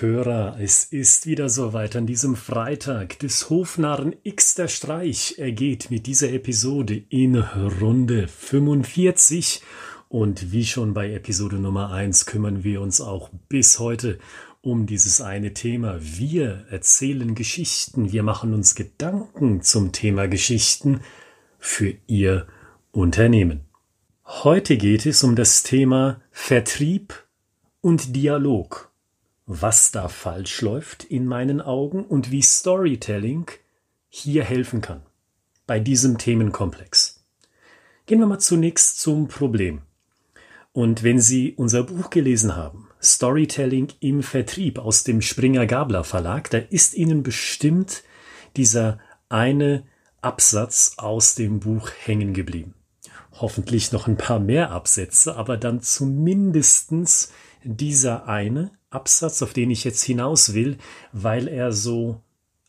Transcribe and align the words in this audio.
Hörer, 0.00 0.56
es 0.60 0.84
ist 0.84 1.26
wieder 1.26 1.48
soweit 1.48 1.96
an 1.96 2.06
diesem 2.06 2.36
Freitag 2.36 3.18
des 3.18 3.50
Hofnarren 3.50 4.14
X 4.22 4.54
der 4.54 4.68
Streich. 4.68 5.34
Er 5.38 5.52
geht 5.52 5.90
mit 5.90 6.06
dieser 6.06 6.32
Episode 6.32 7.02
in 7.08 7.36
Runde 7.36 8.28
45 8.28 9.62
und 10.08 10.52
wie 10.52 10.64
schon 10.64 10.94
bei 10.94 11.12
Episode 11.12 11.56
Nummer 11.56 11.92
1 11.92 12.26
kümmern 12.26 12.64
wir 12.64 12.80
uns 12.80 13.00
auch 13.00 13.30
bis 13.48 13.78
heute 13.78 14.18
um 14.62 14.86
dieses 14.86 15.20
eine 15.20 15.54
Thema. 15.54 15.98
Wir 16.00 16.66
erzählen 16.70 17.34
Geschichten, 17.34 18.12
wir 18.12 18.22
machen 18.22 18.54
uns 18.54 18.74
Gedanken 18.74 19.62
zum 19.62 19.92
Thema 19.92 20.28
Geschichten 20.28 21.00
für 21.58 21.94
Ihr 22.06 22.46
Unternehmen. 22.92 23.60
Heute 24.24 24.76
geht 24.76 25.04
es 25.04 25.22
um 25.24 25.36
das 25.36 25.62
Thema 25.62 26.20
Vertrieb 26.30 27.24
und 27.80 28.16
Dialog. 28.16 28.93
Was 29.46 29.90
da 29.92 30.08
falsch 30.08 30.62
läuft 30.62 31.04
in 31.04 31.26
meinen 31.26 31.60
Augen 31.60 32.04
und 32.04 32.30
wie 32.30 32.42
Storytelling 32.42 33.50
hier 34.08 34.44
helfen 34.44 34.80
kann 34.80 35.02
bei 35.66 35.80
diesem 35.80 36.18
Themenkomplex. 36.18 37.24
Gehen 38.06 38.20
wir 38.20 38.26
mal 38.26 38.38
zunächst 38.38 39.00
zum 39.00 39.28
Problem. 39.28 39.82
Und 40.72 41.02
wenn 41.02 41.20
Sie 41.20 41.54
unser 41.56 41.84
Buch 41.84 42.10
gelesen 42.10 42.56
haben, 42.56 42.88
Storytelling 43.02 43.88
im 44.00 44.22
Vertrieb 44.22 44.78
aus 44.78 45.04
dem 45.04 45.20
Springer 45.22 45.66
Gabler 45.66 46.04
Verlag, 46.04 46.50
da 46.50 46.58
ist 46.58 46.94
Ihnen 46.94 47.22
bestimmt 47.22 48.02
dieser 48.56 48.98
eine 49.28 49.84
Absatz 50.20 50.94
aus 50.96 51.34
dem 51.34 51.60
Buch 51.60 51.90
hängen 52.04 52.34
geblieben. 52.34 52.74
Hoffentlich 53.32 53.92
noch 53.92 54.06
ein 54.06 54.16
paar 54.16 54.38
mehr 54.38 54.70
Absätze, 54.70 55.36
aber 55.36 55.56
dann 55.56 55.80
zumindestens 55.80 57.32
dieser 57.62 58.28
eine 58.28 58.70
Absatz, 58.94 59.42
auf 59.42 59.52
den 59.52 59.70
ich 59.70 59.84
jetzt 59.84 60.02
hinaus 60.02 60.54
will, 60.54 60.78
weil 61.12 61.48
er 61.48 61.72
so 61.72 62.20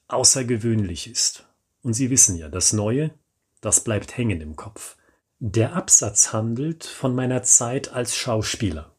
außergewöhnlich 0.07 1.09
ist. 1.09 1.45
Und 1.81 1.93
Sie 1.93 2.09
wissen 2.09 2.35
ja, 2.35 2.49
das 2.49 2.73
Neue, 2.73 3.11
das 3.61 3.83
bleibt 3.83 4.17
hängen 4.17 4.41
im 4.41 4.55
Kopf. 4.55 4.97
Der 5.39 5.75
Absatz 5.75 6.33
handelt 6.33 6.85
von 6.85 7.13
meiner 7.13 7.43
Zeit 7.43 7.91
als 7.91 8.15
Schauspieler. 8.15 8.91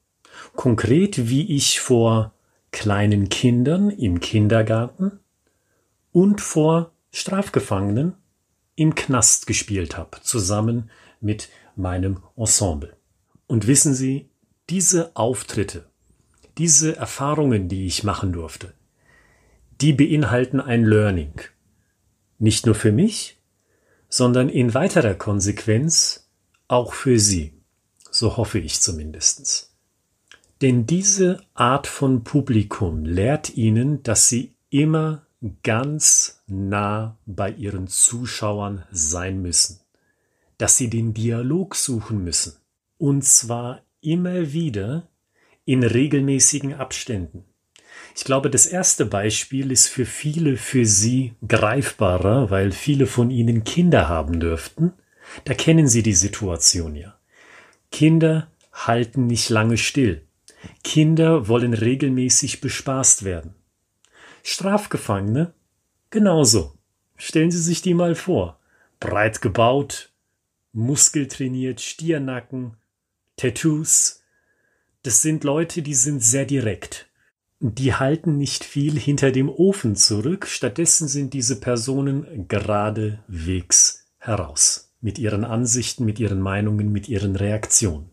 Konkret, 0.54 1.28
wie 1.28 1.56
ich 1.56 1.80
vor 1.80 2.32
kleinen 2.70 3.28
Kindern 3.28 3.90
im 3.90 4.20
Kindergarten 4.20 5.20
und 6.12 6.40
vor 6.40 6.92
Strafgefangenen 7.10 8.14
im 8.74 8.94
Knast 8.94 9.46
gespielt 9.46 9.96
habe, 9.96 10.18
zusammen 10.22 10.90
mit 11.20 11.48
meinem 11.74 12.22
Ensemble. 12.36 12.96
Und 13.46 13.66
wissen 13.66 13.94
Sie, 13.94 14.28
diese 14.68 15.16
Auftritte, 15.16 15.86
diese 16.58 16.96
Erfahrungen, 16.96 17.68
die 17.68 17.86
ich 17.86 18.04
machen 18.04 18.32
durfte, 18.32 18.72
die 19.80 19.92
beinhalten 19.92 20.60
ein 20.60 20.84
Learning. 20.84 21.40
Nicht 22.38 22.66
nur 22.66 22.74
für 22.74 22.92
mich, 22.92 23.38
sondern 24.08 24.48
in 24.48 24.74
weiterer 24.74 25.14
Konsequenz 25.14 26.28
auch 26.68 26.94
für 26.94 27.18
Sie. 27.18 27.52
So 28.10 28.36
hoffe 28.36 28.58
ich 28.58 28.80
zumindestens. 28.80 29.74
Denn 30.62 30.86
diese 30.86 31.42
Art 31.52 31.86
von 31.86 32.24
Publikum 32.24 33.04
lehrt 33.04 33.56
Ihnen, 33.56 34.02
dass 34.02 34.28
Sie 34.28 34.54
immer 34.70 35.26
ganz 35.62 36.42
nah 36.46 37.18
bei 37.26 37.50
Ihren 37.50 37.88
Zuschauern 37.88 38.84
sein 38.90 39.42
müssen, 39.42 39.80
dass 40.56 40.78
Sie 40.78 40.88
den 40.88 41.12
Dialog 41.12 41.74
suchen 41.74 42.24
müssen, 42.24 42.56
und 42.96 43.22
zwar 43.22 43.82
immer 44.00 44.52
wieder 44.52 45.08
in 45.66 45.82
regelmäßigen 45.82 46.72
Abständen. 46.72 47.44
Ich 48.14 48.24
glaube, 48.24 48.48
das 48.48 48.64
erste 48.64 49.04
Beispiel 49.04 49.70
ist 49.70 49.88
für 49.88 50.06
viele 50.06 50.56
für 50.56 50.86
Sie 50.86 51.34
greifbarer, 51.46 52.50
weil 52.50 52.72
viele 52.72 53.06
von 53.06 53.30
Ihnen 53.30 53.64
Kinder 53.64 54.08
haben 54.08 54.40
dürften. 54.40 54.94
Da 55.44 55.52
kennen 55.52 55.86
Sie 55.86 56.02
die 56.02 56.14
Situation 56.14 56.94
ja. 56.94 57.18
Kinder 57.92 58.50
halten 58.72 59.26
nicht 59.26 59.50
lange 59.50 59.76
still. 59.76 60.22
Kinder 60.82 61.48
wollen 61.48 61.74
regelmäßig 61.74 62.60
bespaßt 62.60 63.24
werden. 63.24 63.54
Strafgefangene 64.42 65.52
genauso. 66.10 66.78
Stellen 67.16 67.50
Sie 67.50 67.60
sich 67.60 67.82
die 67.82 67.94
mal 67.94 68.14
vor. 68.14 68.60
Breit 69.00 69.42
gebaut, 69.42 70.10
muskeltrainiert, 70.72 71.80
Stiernacken, 71.80 72.76
Tattoos. 73.36 74.22
Das 75.06 75.22
sind 75.22 75.44
Leute, 75.44 75.82
die 75.82 75.94
sind 75.94 76.20
sehr 76.20 76.46
direkt. 76.46 77.06
Die 77.60 77.94
halten 77.94 78.38
nicht 78.38 78.64
viel 78.64 78.98
hinter 78.98 79.30
dem 79.30 79.48
Ofen 79.48 79.94
zurück, 79.94 80.48
stattdessen 80.48 81.06
sind 81.06 81.32
diese 81.32 81.60
Personen 81.60 82.48
geradewegs 82.48 84.04
heraus. 84.18 84.92
Mit 85.00 85.20
ihren 85.20 85.44
Ansichten, 85.44 86.04
mit 86.04 86.18
ihren 86.18 86.40
Meinungen, 86.40 86.90
mit 86.90 87.08
ihren 87.08 87.36
Reaktionen. 87.36 88.10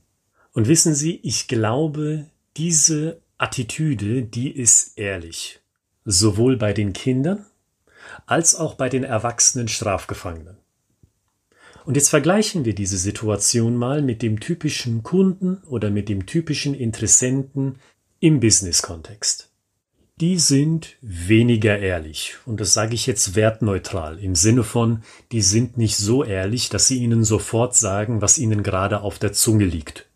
Und 0.51 0.67
wissen 0.67 0.93
Sie, 0.93 1.19
ich 1.23 1.47
glaube, 1.47 2.27
diese 2.57 3.23
Attitüde, 3.39 4.21
die 4.21 4.51
ist 4.51 4.95
ehrlich. 4.95 5.61
Sowohl 6.05 6.57
bei 6.57 6.73
den 6.73 6.93
Kindern 6.93 7.43
als 8.27 8.53
auch 8.53 8.75
bei 8.75 8.89
den 8.89 9.03
erwachsenen 9.03 9.67
Strafgefangenen. 9.67 10.57
Und 11.85 11.95
jetzt 11.97 12.09
vergleichen 12.09 12.66
wir 12.66 12.75
diese 12.75 12.97
Situation 12.97 13.75
mal 13.75 14.01
mit 14.01 14.21
dem 14.21 14.39
typischen 14.39 15.03
Kunden 15.03 15.57
oder 15.67 15.89
mit 15.89 16.07
dem 16.07 16.25
typischen 16.25 16.73
Interessenten 16.73 17.75
im 18.19 18.39
Business-Kontext. 18.39 19.49
Die 20.22 20.38
sind 20.38 20.95
weniger 21.01 21.79
ehrlich. 21.79 22.35
Und 22.45 22.61
das 22.61 22.73
sage 22.73 22.93
ich 22.93 23.07
jetzt 23.07 23.35
wertneutral 23.35 24.19
im 24.19 24.35
Sinne 24.35 24.63
von, 24.63 25.03
die 25.31 25.41
sind 25.41 25.77
nicht 25.77 25.97
so 25.97 26.23
ehrlich, 26.23 26.69
dass 26.69 26.88
sie 26.88 26.99
ihnen 26.99 27.23
sofort 27.23 27.75
sagen, 27.75 28.22
was 28.22 28.38
ihnen 28.38 28.63
gerade 28.63 29.01
auf 29.01 29.19
der 29.19 29.33
Zunge 29.33 29.66
liegt. 29.66 30.07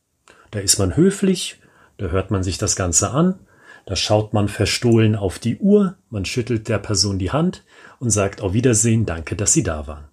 Da 0.52 0.60
ist 0.60 0.78
man 0.78 0.96
höflich, 0.96 1.60
da 1.98 2.08
hört 2.08 2.32
man 2.32 2.44
sich 2.44 2.58
das 2.58 2.76
Ganze 2.76 3.10
an, 3.10 3.40
da 3.86 3.96
schaut 3.96 4.34
man 4.34 4.50
verstohlen 4.50 5.16
auf 5.16 5.40
die 5.40 5.58
Uhr, 5.58 5.98
man 6.10 6.26
schüttelt 6.26 6.70
der 6.70 6.78
Person 6.78 7.20
die 7.20 7.32
Hand 7.32 7.66
und 8.00 8.12
sagt 8.12 8.42
auf 8.42 8.54
Wiedersehen, 8.54 9.06
danke, 9.06 9.36
dass 9.36 9.54
Sie 9.54 9.64
da 9.64 9.88
waren. 9.88 10.08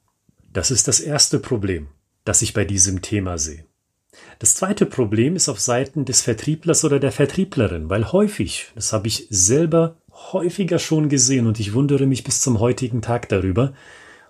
Das 0.54 0.70
ist 0.70 0.86
das 0.86 1.00
erste 1.00 1.40
Problem, 1.40 1.88
das 2.24 2.40
ich 2.40 2.54
bei 2.54 2.64
diesem 2.64 3.02
Thema 3.02 3.38
sehe. 3.38 3.66
Das 4.38 4.54
zweite 4.54 4.86
Problem 4.86 5.34
ist 5.34 5.48
auf 5.48 5.58
Seiten 5.58 6.04
des 6.04 6.22
Vertrieblers 6.22 6.84
oder 6.84 7.00
der 7.00 7.10
Vertrieblerin, 7.10 7.90
weil 7.90 8.12
häufig, 8.12 8.70
das 8.76 8.92
habe 8.92 9.08
ich 9.08 9.26
selber 9.30 9.96
häufiger 10.32 10.78
schon 10.78 11.08
gesehen 11.08 11.48
und 11.48 11.58
ich 11.58 11.74
wundere 11.74 12.06
mich 12.06 12.22
bis 12.22 12.40
zum 12.40 12.60
heutigen 12.60 13.02
Tag 13.02 13.28
darüber, 13.28 13.74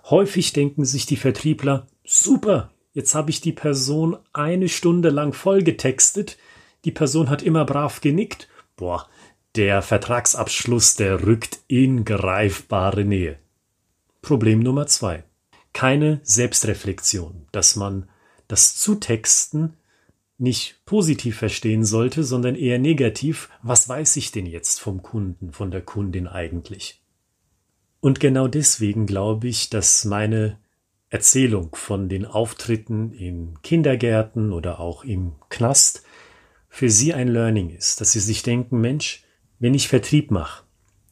häufig 0.09 0.51
denken 0.51 0.83
sich 0.83 1.05
die 1.05 1.15
Vertriebler, 1.15 1.85
super, 2.03 2.71
jetzt 2.93 3.13
habe 3.13 3.29
ich 3.29 3.39
die 3.39 3.53
Person 3.53 4.17
eine 4.33 4.67
Stunde 4.67 5.09
lang 5.09 5.31
vollgetextet, 5.31 6.39
die 6.85 6.91
Person 6.91 7.29
hat 7.29 7.43
immer 7.43 7.65
brav 7.65 8.01
genickt, 8.01 8.47
boah, 8.75 9.07
der 9.55 9.83
Vertragsabschluss, 9.83 10.95
der 10.95 11.23
rückt 11.23 11.59
in 11.67 12.03
greifbare 12.03 13.05
Nähe. 13.05 13.37
Problem 14.23 14.61
Nummer 14.61 14.87
zwei 14.87 15.23
keine 15.75 16.21
Selbstreflexion, 16.23 17.47
dass 17.51 17.75
man 17.75 18.07
das 18.47 18.77
Zutexten 18.77 19.73
nicht 20.37 20.85
positiv 20.85 21.37
verstehen 21.37 21.83
sollte, 21.83 22.23
sondern 22.23 22.55
eher 22.55 22.79
negativ. 22.79 23.49
Was 23.61 23.87
weiß 23.87 24.15
ich 24.15 24.31
denn 24.31 24.45
jetzt 24.45 24.79
vom 24.79 25.03
Kunden, 25.03 25.51
von 25.51 25.71
der 25.71 25.81
Kundin 25.81 26.27
eigentlich? 26.27 27.03
Und 27.99 28.21
genau 28.21 28.47
deswegen 28.47 29.05
glaube 29.05 29.49
ich, 29.49 29.69
dass 29.69 30.05
meine 30.05 30.59
Erzählung 31.09 31.75
von 31.75 32.07
den 32.07 32.25
Auftritten 32.25 33.11
in 33.11 33.61
Kindergärten 33.61 34.53
oder 34.53 34.79
auch 34.79 35.03
im 35.03 35.33
Knast 35.49 36.03
für 36.69 36.89
Sie 36.89 37.13
ein 37.13 37.27
Learning 37.27 37.69
ist, 37.69 37.99
dass 37.99 38.13
Sie 38.13 38.21
sich 38.21 38.43
denken, 38.43 38.79
Mensch, 38.79 39.25
wenn 39.59 39.73
ich 39.73 39.89
Vertrieb 39.89 40.31
mache, 40.31 40.63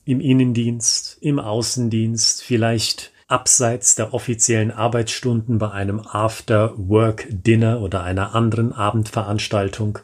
im 0.05 0.21
Innendienst, 0.21 1.17
im 1.19 1.39
Außendienst, 1.39 2.43
vielleicht 2.43 3.12
abseits 3.27 3.95
der 3.95 4.13
offiziellen 4.13 4.71
Arbeitsstunden 4.71 5.57
bei 5.57 5.71
einem 5.71 5.99
After-Work-Dinner 5.99 7.81
oder 7.81 8.03
einer 8.03 8.35
anderen 8.35 8.73
Abendveranstaltung. 8.73 9.99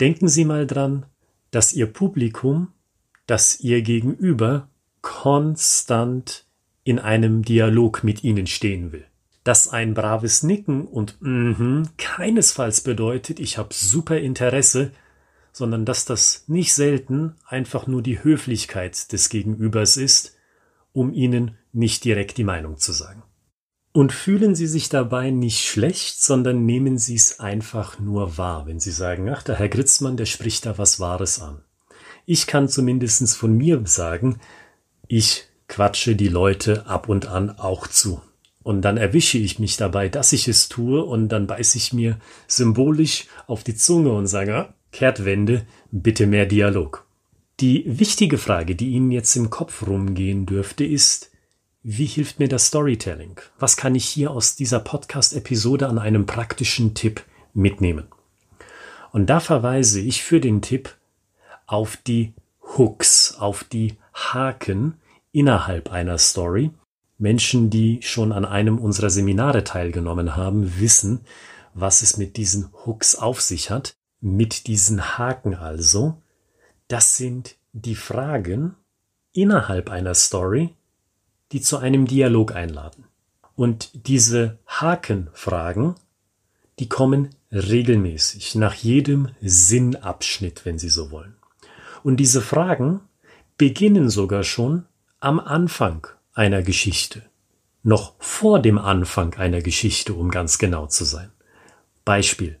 Denken 0.00 0.28
Sie 0.28 0.44
mal 0.44 0.66
dran, 0.66 1.06
dass 1.50 1.72
Ihr 1.72 1.86
Publikum, 1.86 2.72
dass 3.26 3.60
Ihr 3.60 3.82
Gegenüber 3.82 4.68
konstant 5.00 6.44
in 6.84 6.98
einem 6.98 7.42
Dialog 7.42 8.04
mit 8.04 8.24
Ihnen 8.24 8.46
stehen 8.46 8.92
will. 8.92 9.04
Dass 9.44 9.68
ein 9.68 9.94
braves 9.94 10.42
Nicken 10.42 10.86
und 10.86 11.20
mhm 11.20 11.88
keinesfalls 11.96 12.82
bedeutet, 12.82 13.40
ich 13.40 13.58
habe 13.58 13.72
super 13.72 14.18
Interesse, 14.18 14.92
sondern 15.52 15.84
dass 15.84 16.04
das 16.04 16.44
nicht 16.46 16.74
selten 16.74 17.34
einfach 17.46 17.86
nur 17.86 18.02
die 18.02 18.22
Höflichkeit 18.22 19.12
des 19.12 19.28
Gegenübers 19.28 19.96
ist, 19.96 20.36
um 20.92 21.12
Ihnen 21.12 21.56
nicht 21.78 22.04
direkt 22.04 22.36
die 22.36 22.44
Meinung 22.44 22.78
zu 22.78 22.92
sagen. 22.92 23.22
Und 23.92 24.12
fühlen 24.12 24.54
Sie 24.54 24.66
sich 24.66 24.88
dabei 24.88 25.30
nicht 25.30 25.66
schlecht, 25.66 26.22
sondern 26.22 26.66
nehmen 26.66 26.98
Sie 26.98 27.14
es 27.14 27.40
einfach 27.40 27.98
nur 27.98 28.36
wahr, 28.36 28.66
wenn 28.66 28.80
Sie 28.80 28.90
sagen, 28.90 29.28
ach, 29.30 29.42
der 29.42 29.56
Herr 29.56 29.68
Gritzmann, 29.68 30.16
der 30.16 30.26
spricht 30.26 30.66
da 30.66 30.76
was 30.76 31.00
Wahres 31.00 31.40
an. 31.40 31.62
Ich 32.26 32.46
kann 32.46 32.68
zumindest 32.68 33.36
von 33.36 33.56
mir 33.56 33.80
sagen, 33.86 34.40
ich 35.06 35.44
quatsche 35.68 36.16
die 36.16 36.28
Leute 36.28 36.86
ab 36.86 37.08
und 37.08 37.26
an 37.26 37.50
auch 37.50 37.86
zu. 37.86 38.20
Und 38.62 38.82
dann 38.82 38.98
erwische 38.98 39.38
ich 39.38 39.58
mich 39.58 39.78
dabei, 39.78 40.10
dass 40.10 40.34
ich 40.34 40.46
es 40.46 40.68
tue, 40.68 41.02
und 41.02 41.30
dann 41.30 41.46
beiße 41.46 41.78
ich 41.78 41.94
mir 41.94 42.18
symbolisch 42.46 43.26
auf 43.46 43.64
die 43.64 43.74
Zunge 43.74 44.12
und 44.12 44.26
sage, 44.26 44.54
ah, 44.54 44.74
Kehrtwende, 44.92 45.66
bitte 45.90 46.26
mehr 46.26 46.44
Dialog. 46.44 47.06
Die 47.60 47.84
wichtige 47.86 48.38
Frage, 48.38 48.76
die 48.76 48.90
Ihnen 48.90 49.10
jetzt 49.10 49.34
im 49.36 49.50
Kopf 49.50 49.86
rumgehen 49.86 50.46
dürfte, 50.46 50.84
ist, 50.84 51.27
wie 51.82 52.06
hilft 52.06 52.38
mir 52.40 52.48
das 52.48 52.66
Storytelling? 52.66 53.40
Was 53.58 53.76
kann 53.76 53.94
ich 53.94 54.04
hier 54.04 54.30
aus 54.30 54.56
dieser 54.56 54.80
Podcast-Episode 54.80 55.88
an 55.88 55.98
einem 55.98 56.26
praktischen 56.26 56.94
Tipp 56.94 57.22
mitnehmen? 57.54 58.08
Und 59.12 59.26
da 59.26 59.40
verweise 59.40 60.00
ich 60.00 60.22
für 60.22 60.40
den 60.40 60.60
Tipp 60.60 60.96
auf 61.66 61.96
die 61.96 62.34
Hooks, 62.76 63.36
auf 63.38 63.64
die 63.64 63.96
Haken 64.12 64.94
innerhalb 65.32 65.90
einer 65.90 66.18
Story. 66.18 66.70
Menschen, 67.16 67.70
die 67.70 68.02
schon 68.02 68.32
an 68.32 68.44
einem 68.44 68.78
unserer 68.78 69.10
Seminare 69.10 69.64
teilgenommen 69.64 70.36
haben, 70.36 70.78
wissen, 70.78 71.20
was 71.74 72.02
es 72.02 72.16
mit 72.16 72.36
diesen 72.36 72.70
Hooks 72.84 73.14
auf 73.14 73.40
sich 73.40 73.70
hat. 73.70 73.94
Mit 74.20 74.66
diesen 74.66 75.16
Haken 75.16 75.54
also. 75.54 76.20
Das 76.88 77.16
sind 77.16 77.56
die 77.72 77.94
Fragen 77.94 78.74
innerhalb 79.32 79.90
einer 79.90 80.14
Story, 80.14 80.74
die 81.52 81.60
zu 81.60 81.78
einem 81.78 82.06
Dialog 82.06 82.54
einladen. 82.54 83.04
Und 83.54 83.90
diese 84.06 84.58
Hakenfragen, 84.66 85.94
die 86.78 86.88
kommen 86.88 87.30
regelmäßig 87.50 88.54
nach 88.54 88.74
jedem 88.74 89.30
Sinnabschnitt, 89.40 90.64
wenn 90.64 90.78
Sie 90.78 90.90
so 90.90 91.10
wollen. 91.10 91.34
Und 92.02 92.18
diese 92.18 92.40
Fragen 92.40 93.00
beginnen 93.56 94.10
sogar 94.10 94.44
schon 94.44 94.84
am 95.20 95.40
Anfang 95.40 96.06
einer 96.34 96.62
Geschichte, 96.62 97.22
noch 97.82 98.14
vor 98.18 98.60
dem 98.60 98.78
Anfang 98.78 99.34
einer 99.34 99.60
Geschichte, 99.60 100.14
um 100.14 100.30
ganz 100.30 100.58
genau 100.58 100.86
zu 100.86 101.04
sein. 101.04 101.32
Beispiel 102.04 102.58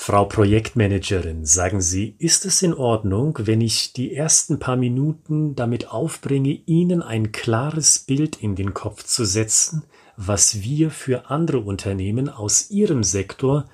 Frau 0.00 0.26
Projektmanagerin, 0.26 1.44
sagen 1.44 1.80
Sie, 1.80 2.14
ist 2.18 2.46
es 2.46 2.62
in 2.62 2.72
Ordnung, 2.72 3.36
wenn 3.42 3.60
ich 3.60 3.92
die 3.92 4.14
ersten 4.14 4.60
paar 4.60 4.76
Minuten 4.76 5.56
damit 5.56 5.90
aufbringe, 5.90 6.60
Ihnen 6.66 7.02
ein 7.02 7.32
klares 7.32 7.98
Bild 7.98 8.40
in 8.40 8.54
den 8.54 8.74
Kopf 8.74 9.02
zu 9.02 9.24
setzen, 9.24 9.82
was 10.16 10.62
wir 10.62 10.92
für 10.92 11.28
andere 11.30 11.58
Unternehmen 11.58 12.28
aus 12.28 12.70
Ihrem 12.70 13.02
Sektor 13.02 13.68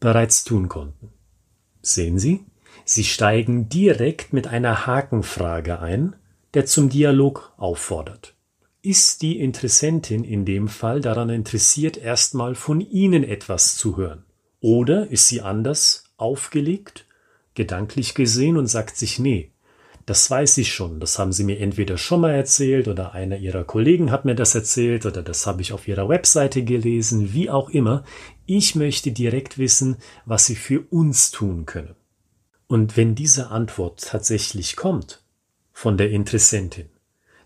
bereits 0.00 0.42
tun 0.42 0.68
konnten? 0.68 1.12
Sehen 1.80 2.18
Sie? 2.18 2.44
Sie 2.84 3.04
steigen 3.04 3.68
direkt 3.68 4.32
mit 4.32 4.48
einer 4.48 4.86
Hakenfrage 4.86 5.78
ein, 5.78 6.16
der 6.52 6.66
zum 6.66 6.88
Dialog 6.88 7.54
auffordert. 7.56 8.34
Ist 8.82 9.22
die 9.22 9.38
Interessentin 9.38 10.24
in 10.24 10.44
dem 10.44 10.66
Fall 10.66 11.00
daran 11.00 11.30
interessiert, 11.30 11.96
erstmal 11.96 12.56
von 12.56 12.80
Ihnen 12.80 13.22
etwas 13.22 13.76
zu 13.76 13.96
hören? 13.96 14.24
Oder 14.60 15.10
ist 15.10 15.28
sie 15.28 15.40
anders 15.40 16.04
aufgelegt, 16.16 17.06
gedanklich 17.54 18.14
gesehen 18.14 18.56
und 18.56 18.66
sagt 18.66 18.96
sich, 18.96 19.18
nee, 19.18 19.52
das 20.06 20.30
weiß 20.30 20.58
ich 20.58 20.72
schon, 20.72 20.98
das 20.98 21.18
haben 21.18 21.32
sie 21.32 21.44
mir 21.44 21.60
entweder 21.60 21.96
schon 21.96 22.22
mal 22.22 22.32
erzählt 22.32 22.88
oder 22.88 23.12
einer 23.14 23.36
ihrer 23.36 23.64
Kollegen 23.64 24.10
hat 24.10 24.24
mir 24.24 24.34
das 24.34 24.54
erzählt 24.54 25.06
oder 25.06 25.22
das 25.22 25.46
habe 25.46 25.62
ich 25.62 25.72
auf 25.72 25.86
ihrer 25.86 26.08
Webseite 26.08 26.64
gelesen, 26.64 27.32
wie 27.32 27.48
auch 27.48 27.70
immer. 27.70 28.04
Ich 28.46 28.74
möchte 28.74 29.12
direkt 29.12 29.58
wissen, 29.58 29.96
was 30.24 30.46
sie 30.46 30.56
für 30.56 30.80
uns 30.90 31.30
tun 31.30 31.64
können. 31.66 31.94
Und 32.66 32.96
wenn 32.96 33.14
diese 33.14 33.50
Antwort 33.50 34.04
tatsächlich 34.04 34.76
kommt 34.76 35.22
von 35.72 35.96
der 35.96 36.10
Interessentin, 36.10 36.88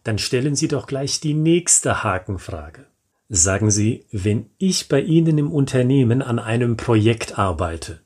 dann 0.03 0.19
stellen 0.19 0.55
Sie 0.55 0.69
doch 0.69 0.87
gleich 0.87 1.21
die 1.21 1.35
nächste 1.35 2.03
Hakenfrage. 2.03 2.87
Sagen 3.29 3.71
Sie, 3.71 4.05
wenn 4.13 4.51
ich 4.59 4.89
bei 4.89 5.01
Ihnen 5.01 5.39
im 5.39 5.51
Unternehmen 5.51 6.21
an 6.21 6.39
einem 6.39 6.77
Projekt 6.77 7.39
arbeite, 7.39 8.01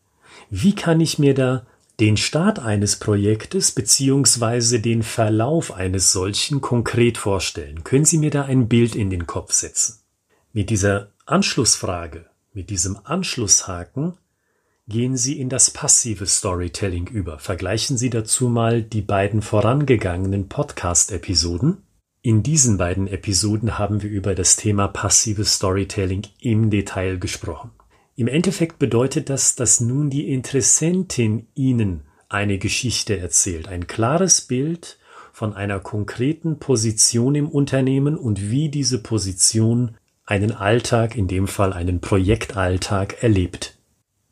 wie 0.51 0.75
kann 0.75 1.01
ich 1.01 1.19
mir 1.19 1.35
da 1.35 1.67
den 2.01 2.17
Start 2.17 2.61
eines 2.61 2.97
Projektes 2.97 3.73
beziehungsweise 3.73 4.81
den 4.81 5.03
Verlauf 5.03 5.75
eines 5.75 6.13
solchen 6.13 6.61
konkret 6.61 7.19
vorstellen? 7.19 7.83
Können 7.83 8.05
Sie 8.05 8.19
mir 8.19 8.31
da 8.31 8.45
ein 8.45 8.69
Bild 8.69 8.95
in 8.95 9.11
den 9.11 9.27
Kopf 9.27 9.53
setzen? 9.53 10.01
Mit 10.53 10.71
dieser 10.71 11.11
Anschlussfrage, 11.27 12.27
mit 12.53 12.71
diesem 12.71 12.99
Anschlusshaken 13.03 14.17
gehen 14.87 15.17
Sie 15.17 15.39
in 15.41 15.49
das 15.49 15.71
passive 15.71 16.27
Storytelling 16.27 17.09
über. 17.09 17.39
Vergleichen 17.39 17.99
Sie 17.99 18.09
dazu 18.09 18.49
mal 18.49 18.83
die 18.83 19.03
beiden 19.03 19.43
vorangegangenen 19.43 20.49
Podcast-Episoden. 20.49 21.83
In 22.21 22.43
diesen 22.43 22.79
beiden 22.79 23.07
Episoden 23.07 23.79
haben 23.79 24.03
wir 24.03 24.11
über 24.11 24.35
das 24.35 24.57
Thema 24.57 24.89
passives 24.89 25.55
Storytelling 25.55 26.23
im 26.41 26.69
Detail 26.69 27.19
gesprochen. 27.19 27.71
Im 28.17 28.27
Endeffekt 28.27 28.81
bedeutet 28.81 29.31
das, 29.31 29.55
dass 29.55 29.79
nun 29.79 30.11
die 30.11 30.33
Interessentin 30.33 31.47
Ihnen 31.55 32.03
eine 32.29 32.59
Geschichte 32.59 33.17
erzählt, 33.17 33.69
ein 33.69 33.87
klares 33.87 34.41
Bild 34.41 34.99
von 35.33 35.55
einer 35.55 35.79
konkreten 35.79 36.59
Position 36.59 37.37
im 37.37 37.49
Unternehmen 37.49 38.17
und 38.17 38.51
wie 38.51 38.69
diese 38.69 39.01
Position 39.01 39.97
einen 40.27 40.51
Alltag, 40.51 41.17
in 41.17 41.29
dem 41.29 41.47
Fall 41.47 41.73
einen 41.73 42.01
Projektalltag, 42.01 43.23
erlebt. 43.23 43.79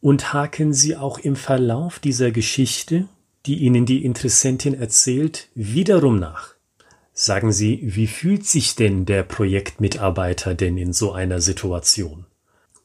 Und 0.00 0.32
haken 0.32 0.72
Sie 0.72 0.96
auch 0.96 1.20
im 1.20 1.36
Verlauf 1.36 2.00
dieser 2.00 2.32
Geschichte, 2.32 3.06
die 3.46 3.58
Ihnen 3.58 3.86
die 3.86 4.04
Interessentin 4.04 4.74
erzählt, 4.74 5.48
wiederum 5.54 6.18
nach. 6.18 6.55
Sagen 7.18 7.50
Sie, 7.50 7.80
wie 7.82 8.08
fühlt 8.08 8.44
sich 8.44 8.74
denn 8.74 9.06
der 9.06 9.22
Projektmitarbeiter 9.22 10.54
denn 10.54 10.76
in 10.76 10.92
so 10.92 11.12
einer 11.12 11.40
Situation? 11.40 12.26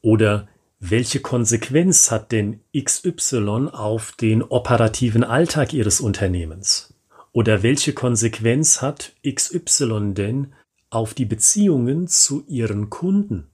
Oder 0.01 0.48
welche 0.80 1.19
Konsequenz 1.19 2.12
hat 2.12 2.31
denn 2.31 2.62
XY 2.74 3.68
auf 3.74 4.13
den 4.13 4.42
operativen 4.42 5.25
Alltag 5.25 5.74
Ihres 5.74 6.00
Unternehmens? 6.00 6.94
Oder 7.33 7.62
welche 7.62 7.92
Konsequenz 7.92 8.81
hat 8.81 9.12
XY 9.28 10.13
denn 10.13 10.54
auf 10.89 11.13
die 11.13 11.25
Beziehungen 11.25 12.07
zu 12.07 12.45
Ihren 12.48 12.89
Kunden? 12.89 13.48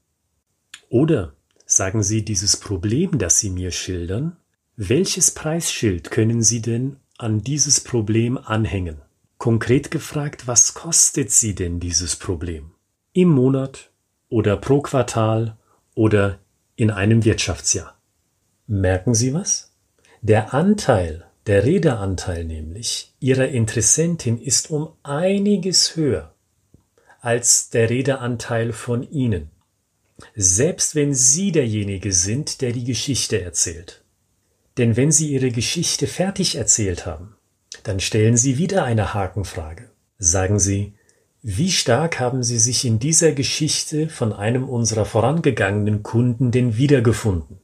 Oder 0.90 1.34
sagen 1.66 2.04
Sie 2.04 2.24
dieses 2.24 2.56
Problem, 2.56 3.18
das 3.18 3.40
Sie 3.40 3.50
mir 3.50 3.72
schildern, 3.72 4.38
welches 4.76 5.32
Preisschild 5.32 6.12
können 6.12 6.44
Sie 6.44 6.62
denn 6.62 6.98
an 7.18 7.42
dieses 7.42 7.80
Problem 7.82 8.38
anhängen? 8.38 9.02
Konkret 9.38 9.92
gefragt, 9.92 10.48
was 10.48 10.74
kostet 10.74 11.32
Sie 11.32 11.54
denn 11.54 11.80
dieses 11.80 12.16
Problem? 12.16 12.72
Im 13.14 13.30
Monat 13.30 13.92
oder 14.30 14.58
pro 14.58 14.82
Quartal 14.82 15.58
oder 15.96 16.40
in 16.76 16.92
einem 16.92 17.24
Wirtschaftsjahr? 17.24 18.00
Merken 18.68 19.14
Sie 19.14 19.34
was? 19.34 19.72
Der 20.22 20.54
Anteil, 20.54 21.26
der 21.46 21.64
Redeanteil 21.64 22.44
nämlich 22.44 23.14
Ihrer 23.20 23.48
Interessentin 23.48 24.42
ist 24.42 24.70
um 24.72 24.90
einiges 25.04 25.96
höher 25.96 26.34
als 27.22 27.70
der 27.70 27.90
Redeanteil 27.90 28.74
von 28.74 29.10
Ihnen. 29.10 29.50
Selbst 30.36 30.96
wenn 30.96 31.14
Sie 31.14 31.52
derjenige 31.52 32.12
sind, 32.12 32.62
der 32.62 32.72
die 32.72 32.84
Geschichte 32.84 33.42
erzählt. 33.42 34.04
Denn 34.78 34.96
wenn 34.96 35.12
Sie 35.12 35.32
Ihre 35.32 35.52
Geschichte 35.52 36.08
fertig 36.08 36.56
erzählt 36.56 37.06
haben, 37.06 37.37
dann 37.84 38.00
stellen 38.00 38.38
Sie 38.38 38.58
wieder 38.58 38.84
eine 38.84 39.14
Hakenfrage. 39.14 39.90
Sagen 40.18 40.60
Sie, 40.60 40.94
wie 41.42 41.72
stark 41.72 42.20
haben 42.20 42.44
Sie 42.44 42.58
sich 42.58 42.84
in 42.86 43.00
dieser 43.00 43.32
Geschichte 43.32 44.10
von 44.10 44.34
einem 44.34 44.68
unserer 44.68 45.06
vorangegangenen 45.06 46.04
Kunden 46.04 46.52
denn 46.52 46.78
wiedergefunden? 46.78 47.60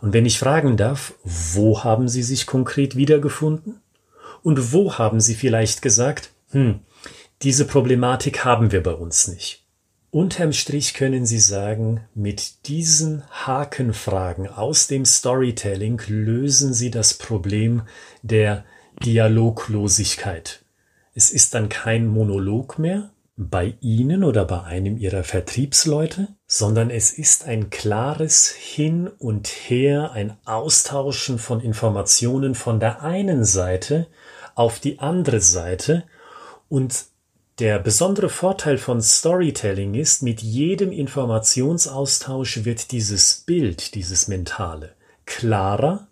Und 0.00 0.12
wenn 0.12 0.26
ich 0.26 0.38
fragen 0.38 0.76
darf, 0.76 1.14
wo 1.24 1.84
haben 1.84 2.08
Sie 2.08 2.22
sich 2.22 2.46
konkret 2.46 2.96
wiedergefunden? 2.96 3.80
Und 4.42 4.72
wo 4.72 4.98
haben 4.98 5.20
Sie 5.20 5.34
vielleicht 5.34 5.82
gesagt, 5.82 6.30
hm, 6.50 6.80
diese 7.42 7.64
Problematik 7.64 8.44
haben 8.44 8.72
wir 8.72 8.82
bei 8.82 8.92
uns 8.92 9.28
nicht? 9.28 9.64
Unterm 10.10 10.52
Strich 10.52 10.92
können 10.92 11.24
Sie 11.24 11.38
sagen, 11.38 12.02
mit 12.14 12.66
diesen 12.66 13.22
Hakenfragen 13.30 14.46
aus 14.46 14.86
dem 14.86 15.06
Storytelling 15.06 16.02
lösen 16.06 16.74
Sie 16.74 16.90
das 16.90 17.14
Problem 17.14 17.82
der 18.22 18.64
Dialoglosigkeit. 19.04 20.64
Es 21.14 21.30
ist 21.30 21.54
dann 21.54 21.68
kein 21.68 22.06
Monolog 22.06 22.78
mehr 22.78 23.10
bei 23.36 23.74
Ihnen 23.80 24.24
oder 24.24 24.44
bei 24.44 24.62
einem 24.62 24.96
Ihrer 24.96 25.24
Vertriebsleute, 25.24 26.28
sondern 26.46 26.90
es 26.90 27.12
ist 27.12 27.44
ein 27.44 27.70
klares 27.70 28.50
Hin 28.50 29.08
und 29.18 29.48
Her, 29.48 30.12
ein 30.12 30.36
Austauschen 30.44 31.38
von 31.38 31.60
Informationen 31.60 32.54
von 32.54 32.78
der 32.78 33.02
einen 33.02 33.44
Seite 33.44 34.06
auf 34.54 34.78
die 34.78 34.98
andere 35.00 35.40
Seite 35.40 36.04
und 36.68 37.06
der 37.58 37.78
besondere 37.78 38.28
Vorteil 38.28 38.78
von 38.78 39.02
Storytelling 39.02 39.94
ist, 39.94 40.22
mit 40.22 40.42
jedem 40.42 40.90
Informationsaustausch 40.90 42.64
wird 42.64 42.92
dieses 42.92 43.42
Bild, 43.46 43.94
dieses 43.94 44.26
Mentale, 44.28 44.94
klarer 45.26 46.08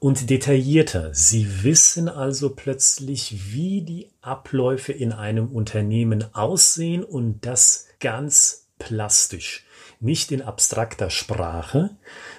und 0.00 0.30
detaillierter. 0.30 1.10
Sie 1.12 1.62
wissen 1.62 2.08
also 2.08 2.50
plötzlich, 2.50 3.52
wie 3.52 3.82
die 3.82 4.08
Abläufe 4.22 4.92
in 4.92 5.12
einem 5.12 5.48
Unternehmen 5.48 6.24
aussehen 6.34 7.04
und 7.04 7.46
das 7.46 7.86
ganz 8.00 8.66
plastisch. 8.78 9.64
Nicht 10.00 10.32
in 10.32 10.40
abstrakter 10.40 11.10
Sprache, 11.10 11.90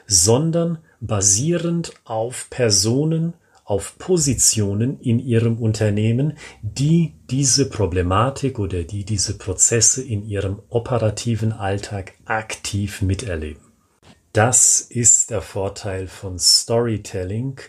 sondern 0.07 0.79
basierend 0.99 1.93
auf 2.03 2.49
Personen, 2.49 3.35
auf 3.63 3.97
Positionen 3.99 4.99
in 4.99 5.19
ihrem 5.19 5.59
Unternehmen, 5.59 6.37
die 6.63 7.13
diese 7.29 7.69
Problematik 7.69 8.57
oder 8.57 8.83
die 8.83 9.05
diese 9.05 9.37
Prozesse 9.37 10.03
in 10.03 10.25
ihrem 10.25 10.59
operativen 10.69 11.53
Alltag 11.53 12.13
aktiv 12.25 13.03
miterleben. 13.03 13.70
Das 14.33 14.79
ist 14.79 15.29
der 15.29 15.41
Vorteil 15.41 16.07
von 16.07 16.39
Storytelling 16.39 17.59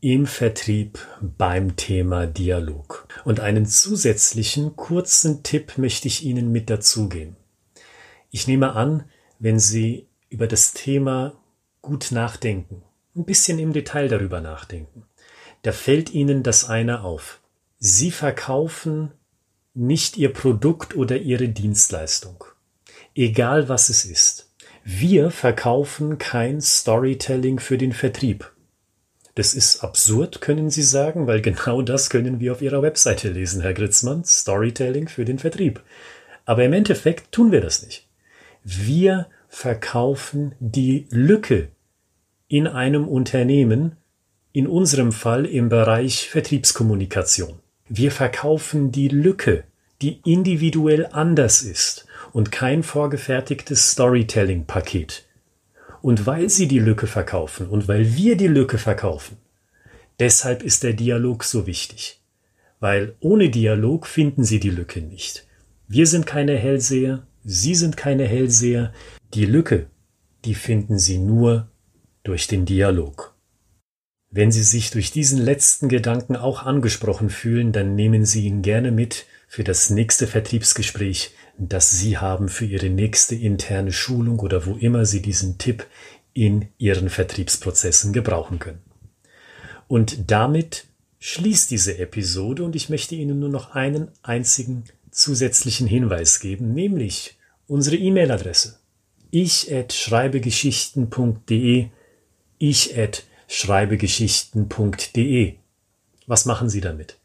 im 0.00 0.26
Vertrieb 0.26 0.98
beim 1.20 1.76
Thema 1.76 2.26
Dialog. 2.26 3.06
Und 3.24 3.38
einen 3.38 3.66
zusätzlichen 3.66 4.74
kurzen 4.74 5.44
Tipp 5.44 5.78
möchte 5.78 6.08
ich 6.08 6.24
Ihnen 6.24 6.50
mit 6.50 6.70
dazugeben. 6.70 7.36
Ich 8.32 8.48
nehme 8.48 8.72
an, 8.72 9.04
wenn 9.38 9.60
Sie 9.60 10.08
über 10.28 10.48
das 10.48 10.72
Thema 10.72 11.40
gut 11.82 12.10
nachdenken, 12.10 12.82
ein 13.14 13.24
bisschen 13.24 13.60
im 13.60 13.72
Detail 13.72 14.08
darüber 14.08 14.40
nachdenken, 14.40 15.04
da 15.62 15.70
fällt 15.70 16.10
Ihnen 16.10 16.42
das 16.42 16.64
eine 16.64 17.04
auf. 17.04 17.40
Sie 17.78 18.10
verkaufen 18.10 19.12
nicht 19.72 20.16
Ihr 20.16 20.32
Produkt 20.32 20.96
oder 20.96 21.16
Ihre 21.16 21.48
Dienstleistung. 21.48 22.42
Egal 23.14 23.68
was 23.68 23.88
es 23.88 24.04
ist. 24.04 24.47
Wir 24.90 25.30
verkaufen 25.30 26.16
kein 26.16 26.62
Storytelling 26.62 27.60
für 27.60 27.76
den 27.76 27.92
Vertrieb. 27.92 28.50
Das 29.34 29.52
ist 29.52 29.84
absurd, 29.84 30.40
können 30.40 30.70
Sie 30.70 30.82
sagen, 30.82 31.26
weil 31.26 31.42
genau 31.42 31.82
das 31.82 32.08
können 32.08 32.40
wir 32.40 32.52
auf 32.52 32.62
Ihrer 32.62 32.80
Webseite 32.80 33.28
lesen, 33.28 33.60
Herr 33.60 33.74
Gritzmann. 33.74 34.24
Storytelling 34.24 35.08
für 35.08 35.26
den 35.26 35.38
Vertrieb. 35.38 35.82
Aber 36.46 36.64
im 36.64 36.72
Endeffekt 36.72 37.32
tun 37.32 37.52
wir 37.52 37.60
das 37.60 37.84
nicht. 37.84 38.08
Wir 38.64 39.26
verkaufen 39.50 40.54
die 40.58 41.06
Lücke 41.10 41.68
in 42.48 42.66
einem 42.66 43.06
Unternehmen, 43.06 43.98
in 44.52 44.66
unserem 44.66 45.12
Fall 45.12 45.44
im 45.44 45.68
Bereich 45.68 46.30
Vertriebskommunikation. 46.30 47.58
Wir 47.90 48.10
verkaufen 48.10 48.90
die 48.90 49.08
Lücke, 49.08 49.64
die 50.00 50.22
individuell 50.24 51.08
anders 51.12 51.60
ist 51.60 52.07
und 52.32 52.52
kein 52.52 52.82
vorgefertigtes 52.82 53.92
Storytelling-Paket. 53.92 55.26
Und 56.00 56.26
weil 56.26 56.48
sie 56.48 56.68
die 56.68 56.78
Lücke 56.78 57.06
verkaufen 57.06 57.68
und 57.68 57.88
weil 57.88 58.14
wir 58.14 58.36
die 58.36 58.46
Lücke 58.46 58.78
verkaufen, 58.78 59.36
deshalb 60.20 60.62
ist 60.62 60.82
der 60.82 60.92
Dialog 60.92 61.44
so 61.44 61.66
wichtig. 61.66 62.20
Weil 62.80 63.16
ohne 63.20 63.50
Dialog 63.50 64.06
finden 64.06 64.44
Sie 64.44 64.60
die 64.60 64.70
Lücke 64.70 65.00
nicht. 65.00 65.46
Wir 65.88 66.06
sind 66.06 66.26
keine 66.26 66.56
Hellseher, 66.56 67.26
Sie 67.42 67.74
sind 67.74 67.96
keine 67.96 68.24
Hellseher. 68.24 68.92
Die 69.34 69.46
Lücke, 69.46 69.86
die 70.44 70.54
finden 70.54 70.98
Sie 70.98 71.18
nur 71.18 71.68
durch 72.22 72.46
den 72.46 72.66
Dialog. 72.66 73.34
Wenn 74.30 74.52
Sie 74.52 74.62
sich 74.62 74.90
durch 74.90 75.10
diesen 75.10 75.38
letzten 75.38 75.88
Gedanken 75.88 76.36
auch 76.36 76.62
angesprochen 76.62 77.30
fühlen, 77.30 77.72
dann 77.72 77.94
nehmen 77.94 78.24
Sie 78.24 78.44
ihn 78.44 78.62
gerne 78.62 78.92
mit 78.92 79.26
für 79.48 79.64
das 79.64 79.90
nächste 79.90 80.28
Vertriebsgespräch, 80.28 81.34
das 81.56 81.90
Sie 81.90 82.18
haben 82.18 82.48
für 82.48 82.66
Ihre 82.66 82.90
nächste 82.90 83.34
interne 83.34 83.90
Schulung 83.90 84.38
oder 84.38 84.66
wo 84.66 84.76
immer 84.76 85.06
Sie 85.06 85.20
diesen 85.20 85.58
Tipp 85.58 85.84
in 86.34 86.68
Ihren 86.78 87.08
Vertriebsprozessen 87.08 88.12
gebrauchen 88.12 88.60
können. 88.60 88.82
Und 89.88 90.30
damit 90.30 90.84
schließt 91.18 91.72
diese 91.72 91.98
Episode 91.98 92.62
und 92.62 92.76
ich 92.76 92.90
möchte 92.90 93.16
Ihnen 93.16 93.40
nur 93.40 93.48
noch 93.48 93.74
einen 93.74 94.12
einzigen 94.22 94.84
zusätzlichen 95.10 95.88
Hinweis 95.88 96.38
geben, 96.38 96.74
nämlich 96.74 97.36
unsere 97.66 97.96
E-Mail-Adresse 97.96 98.78
ich 99.30 99.74
at 99.74 99.92
schreibegeschichten.de 99.92 101.88
ich 102.58 102.98
at 102.98 103.24
schreibegeschichten.de 103.46 105.54
Was 106.26 106.46
machen 106.46 106.68
Sie 106.68 106.80
damit? 106.80 107.16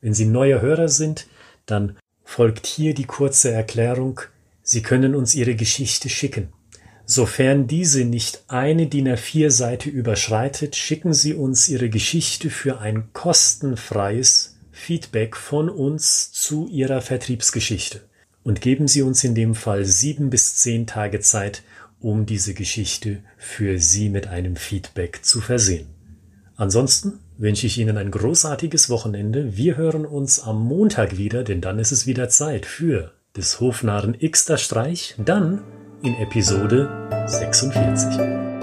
Wenn 0.00 0.12
Sie 0.14 0.26
neuer 0.26 0.60
Hörer 0.60 0.88
sind, 0.88 1.26
dann 1.66 1.96
folgt 2.24 2.66
hier 2.66 2.94
die 2.94 3.04
kurze 3.04 3.50
Erklärung. 3.50 4.20
Sie 4.62 4.82
können 4.82 5.14
uns 5.14 5.34
Ihre 5.34 5.54
Geschichte 5.54 6.08
schicken. 6.08 6.52
Sofern 7.06 7.66
diese 7.66 8.04
nicht 8.04 8.44
eine 8.48 8.86
DIN 8.86 9.08
A4 9.08 9.50
Seite 9.50 9.90
überschreitet, 9.90 10.74
schicken 10.74 11.12
Sie 11.12 11.34
uns 11.34 11.68
Ihre 11.68 11.90
Geschichte 11.90 12.48
für 12.48 12.78
ein 12.80 13.12
kostenfreies 13.12 14.56
Feedback 14.72 15.36
von 15.36 15.68
uns 15.68 16.32
zu 16.32 16.66
Ihrer 16.68 17.02
Vertriebsgeschichte. 17.02 18.00
Und 18.42 18.60
geben 18.60 18.88
Sie 18.88 19.02
uns 19.02 19.22
in 19.22 19.34
dem 19.34 19.54
Fall 19.54 19.84
sieben 19.84 20.30
bis 20.30 20.56
zehn 20.56 20.86
Tage 20.86 21.20
Zeit, 21.20 21.62
um 22.00 22.26
diese 22.26 22.54
Geschichte 22.54 23.22
für 23.38 23.78
Sie 23.78 24.08
mit 24.08 24.26
einem 24.26 24.56
Feedback 24.56 25.24
zu 25.24 25.40
versehen. 25.40 25.86
Ansonsten 26.56 27.20
wünsche 27.36 27.66
ich 27.66 27.78
Ihnen 27.78 27.96
ein 27.96 28.10
großartiges 28.10 28.90
Wochenende. 28.90 29.56
Wir 29.56 29.76
hören 29.76 30.06
uns 30.06 30.40
am 30.40 30.62
Montag 30.62 31.18
wieder, 31.18 31.44
denn 31.44 31.60
dann 31.60 31.78
ist 31.78 31.92
es 31.92 32.06
wieder 32.06 32.28
Zeit 32.28 32.66
für 32.66 33.12
des 33.36 33.60
Hofnarren 33.60 34.16
Xter 34.18 34.58
Streich, 34.58 35.16
dann 35.18 35.62
in 36.02 36.14
Episode 36.14 36.88
46. 37.26 38.53